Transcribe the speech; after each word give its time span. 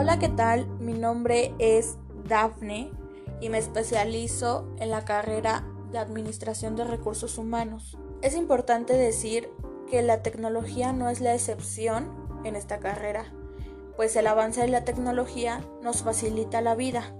Hola, 0.00 0.18
¿qué 0.18 0.30
tal? 0.30 0.66
Mi 0.78 0.94
nombre 0.94 1.54
es 1.58 1.98
Dafne 2.26 2.90
y 3.42 3.50
me 3.50 3.58
especializo 3.58 4.66
en 4.78 4.88
la 4.88 5.04
carrera 5.04 5.62
de 5.92 5.98
Administración 5.98 6.74
de 6.74 6.84
Recursos 6.84 7.36
Humanos. 7.36 7.98
Es 8.22 8.34
importante 8.34 8.94
decir 8.94 9.50
que 9.90 10.00
la 10.00 10.22
tecnología 10.22 10.94
no 10.94 11.10
es 11.10 11.20
la 11.20 11.34
excepción 11.34 12.10
en 12.44 12.56
esta 12.56 12.78
carrera, 12.78 13.26
pues 13.94 14.16
el 14.16 14.26
avance 14.26 14.62
de 14.62 14.68
la 14.68 14.86
tecnología 14.86 15.60
nos 15.82 16.02
facilita 16.02 16.62
la 16.62 16.74
vida 16.74 17.14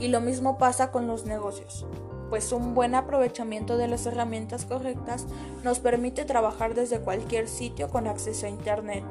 y 0.00 0.08
lo 0.08 0.20
mismo 0.20 0.58
pasa 0.58 0.90
con 0.90 1.06
los 1.06 1.26
negocios, 1.26 1.86
pues 2.30 2.50
un 2.50 2.74
buen 2.74 2.96
aprovechamiento 2.96 3.76
de 3.76 3.86
las 3.86 4.06
herramientas 4.06 4.64
correctas 4.64 5.28
nos 5.62 5.78
permite 5.78 6.24
trabajar 6.24 6.74
desde 6.74 6.98
cualquier 6.98 7.46
sitio 7.46 7.90
con 7.90 8.08
acceso 8.08 8.46
a 8.46 8.50
Internet 8.50 9.04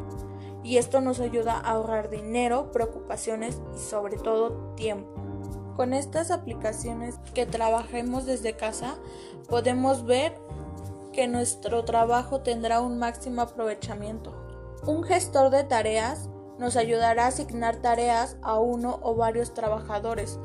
y 0.64 0.78
esto 0.78 1.02
nos 1.02 1.20
ayuda 1.20 1.54
a 1.54 1.72
ahorrar 1.72 2.10
dinero, 2.10 2.72
preocupaciones 2.72 3.62
y 3.76 3.80
sobre 3.80 4.18
todo 4.18 4.74
tiempo. 4.76 5.10
Con 5.76 5.94
estas 5.94 6.32
aplicaciones 6.32 7.16
que 7.34 7.46
trabajemos 7.46 8.26
desde 8.26 8.56
casa 8.56 8.96
podemos 9.50 10.06
ver 10.06 10.34
que 11.12 11.28
nuestro 11.28 11.84
trabajo 11.84 12.42
tendrá 12.42 12.80
un 12.80 13.00
máximo 13.00 13.42
aprovechamiento. 13.42 14.34
Un 14.86 15.04
gestor 15.04 15.50
de 15.50 15.64
tareas 15.64 16.30
nos 16.60 16.76
ayudará 16.78 17.26
a 17.26 17.28
asignar 17.28 17.78
tareas 17.78 18.38
a 18.42 18.60
uno 18.60 19.00
o 19.02 19.16
varios 19.16 19.54
trabajadores, 19.54 20.40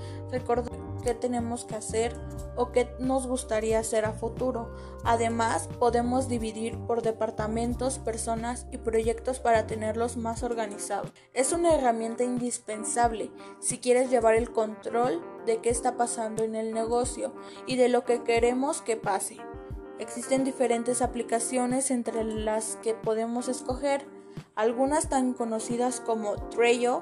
qué 1.09 1.15
tenemos 1.15 1.65
que 1.65 1.75
hacer 1.75 2.15
o 2.55 2.71
qué 2.71 2.95
nos 2.99 3.27
gustaría 3.27 3.79
hacer 3.79 4.05
a 4.05 4.13
futuro. 4.13 4.71
Además, 5.05 5.67
podemos 5.79 6.29
dividir 6.29 6.77
por 6.81 7.01
departamentos, 7.01 7.99
personas 7.99 8.67
y 8.71 8.77
proyectos 8.77 9.41
para 9.41 9.67
tenerlos 9.67 10.19
más 10.19 10.43
organizados. 10.43 11.11
Es 11.33 11.53
una 11.53 11.75
herramienta 11.75 12.25
indispensable 12.25 13.31
si 13.59 13.79
quieres 13.79 14.11
llevar 14.11 14.35
el 14.35 14.53
control 14.53 15.25
de 15.47 15.63
qué 15.63 15.71
está 15.71 15.97
pasando 15.97 16.45
en 16.45 16.55
el 16.55 16.75
negocio 16.75 17.33
y 17.67 17.77
de 17.77 17.89
lo 17.89 18.05
que 18.05 18.23
queremos 18.23 18.83
que 18.83 18.99
pase. 18.99 19.39
Existen 19.99 20.45
diferentes 20.45 21.01
aplicaciones 21.01 21.91
entre 21.91 22.23
las 22.23 22.77
que 22.83 22.93
podemos 22.93 23.49
escoger, 23.49 24.07
algunas 24.55 25.09
tan 25.09 25.33
conocidas 25.33 26.01
como 26.01 26.35
Trello 26.51 27.01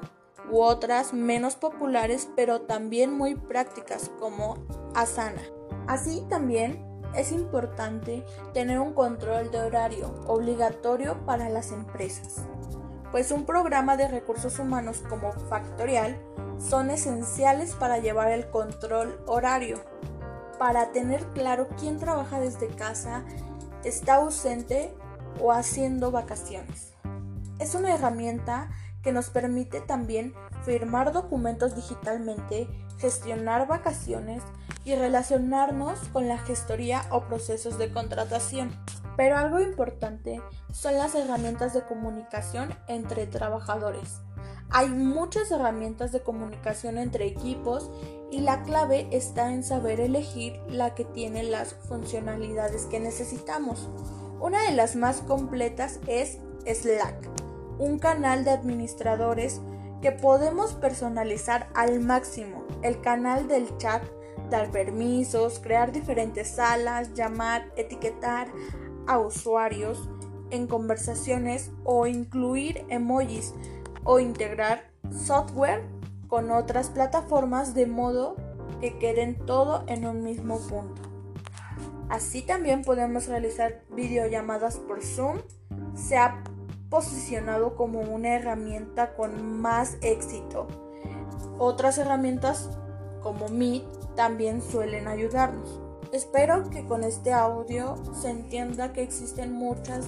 u 0.51 0.61
otras 0.61 1.13
menos 1.13 1.55
populares 1.55 2.29
pero 2.35 2.61
también 2.61 3.13
muy 3.13 3.35
prácticas 3.35 4.11
como 4.19 4.57
Asana. 4.95 5.41
Así 5.87 6.25
también 6.29 6.85
es 7.15 7.31
importante 7.31 8.23
tener 8.53 8.79
un 8.79 8.93
control 8.93 9.51
de 9.51 9.61
horario 9.61 10.13
obligatorio 10.27 11.25
para 11.25 11.49
las 11.49 11.71
empresas, 11.71 12.43
pues 13.11 13.31
un 13.31 13.45
programa 13.45 13.97
de 13.97 14.07
recursos 14.07 14.59
humanos 14.59 15.03
como 15.09 15.31
Factorial 15.31 16.17
son 16.59 16.89
esenciales 16.89 17.73
para 17.73 17.99
llevar 17.99 18.31
el 18.31 18.49
control 18.49 19.19
horario 19.25 19.81
para 20.57 20.91
tener 20.91 21.23
claro 21.27 21.67
quién 21.79 21.97
trabaja 21.97 22.39
desde 22.39 22.67
casa, 22.67 23.23
está 23.83 24.15
ausente 24.15 24.93
o 25.39 25.51
haciendo 25.51 26.11
vacaciones. 26.11 26.93
Es 27.59 27.75
una 27.75 27.93
herramienta 27.93 28.69
que 29.07 29.13
nos 29.13 29.29
permite 29.29 29.79
también 29.79 30.33
firmar 30.65 31.13
documentos 31.13 31.77
digitalmente, 31.77 32.67
gestionar 32.97 33.65
vacaciones 33.65 34.43
y 34.83 34.95
relacionarnos 34.95 35.97
con 36.11 36.27
la 36.27 36.37
gestoría 36.37 37.05
o 37.09 37.21
procesos 37.21 37.77
de 37.77 37.89
contratación. 37.89 38.77
Pero 39.15 39.37
algo 39.37 39.61
importante 39.61 40.41
son 40.73 40.95
las 40.95 41.15
herramientas 41.15 41.73
de 41.73 41.85
comunicación 41.85 42.75
entre 42.89 43.27
trabajadores. 43.27 44.19
Hay 44.71 44.89
muchas 44.89 45.51
herramientas 45.51 46.11
de 46.11 46.19
comunicación 46.19 46.97
entre 46.97 47.27
equipos 47.27 47.89
y 48.29 48.41
la 48.41 48.61
clave 48.63 49.07
está 49.11 49.53
en 49.53 49.63
saber 49.63 50.01
elegir 50.01 50.59
la 50.67 50.95
que 50.95 51.05
tiene 51.05 51.43
las 51.43 51.75
funcionalidades 51.75 52.87
que 52.87 52.99
necesitamos. 52.99 53.87
Una 54.41 54.63
de 54.63 54.73
las 54.73 54.97
más 54.97 55.21
completas 55.21 56.01
es 56.07 56.39
Slack, 56.65 57.46
un 57.79 57.99
canal 57.99 58.43
de 58.43 58.51
administradores 58.51 59.61
que 60.01 60.11
podemos 60.11 60.73
personalizar 60.73 61.69
al 61.73 61.99
máximo. 61.99 62.63
El 62.81 63.01
canal 63.01 63.47
del 63.47 63.75
chat, 63.77 64.03
dar 64.49 64.71
permisos, 64.71 65.59
crear 65.59 65.91
diferentes 65.91 66.49
salas, 66.49 67.13
llamar, 67.13 67.71
etiquetar 67.75 68.47
a 69.07 69.19
usuarios 69.19 70.09
en 70.49 70.67
conversaciones 70.67 71.71
o 71.83 72.07
incluir 72.07 72.85
emojis 72.89 73.53
o 74.03 74.19
integrar 74.19 74.89
software 75.11 75.83
con 76.27 76.51
otras 76.51 76.89
plataformas 76.89 77.73
de 77.73 77.87
modo 77.87 78.35
que 78.79 78.97
queden 78.99 79.35
todo 79.45 79.83
en 79.87 80.05
un 80.05 80.23
mismo 80.23 80.59
punto. 80.59 81.01
Así 82.09 82.41
también 82.41 82.83
podemos 82.83 83.27
realizar 83.27 83.81
videollamadas 83.89 84.77
por 84.77 85.03
Zoom. 85.03 85.39
Se 85.95 86.15
ha 86.17 86.43
posicionado 86.89 87.75
como 87.75 88.01
una 88.01 88.35
herramienta 88.35 89.13
con 89.15 89.59
más 89.59 89.97
éxito. 90.01 90.67
Otras 91.57 91.97
herramientas 91.97 92.69
como 93.21 93.49
Meet 93.49 93.83
también 94.15 94.61
suelen 94.61 95.07
ayudarnos. 95.07 95.81
Espero 96.11 96.69
que 96.69 96.85
con 96.85 97.03
este 97.03 97.33
audio 97.33 97.95
se 98.13 98.29
entienda 98.29 98.93
que 98.93 99.03
existen 99.03 99.51
muchas 99.51 100.07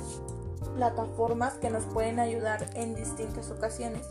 plataformas 0.75 1.56
que 1.56 1.69
nos 1.69 1.84
pueden 1.85 2.19
ayudar 2.19 2.69
en 2.75 2.96
distintas 2.96 3.51
ocasiones 3.51 4.07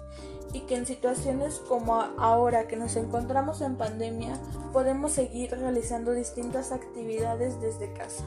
y 0.53 0.61
que 0.61 0.77
en 0.77 0.87
situaciones 0.87 1.61
como 1.69 1.95
ahora 2.19 2.69
que 2.69 2.77
nos 2.77 2.97
encontramos 2.97 3.61
en 3.61 3.77
pandemia 3.77 4.39
podemos 4.73 5.12
seguir 5.12 5.50
realizando 5.50 6.12
distintas 6.12 6.73
actividades 6.73 7.61
desde 7.61 7.93
casa. 7.93 8.25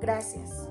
Gracias. 0.00 0.68